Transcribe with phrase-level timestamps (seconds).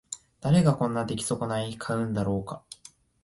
[0.39, 2.63] 誰がこんな出来損ない買うんだろうか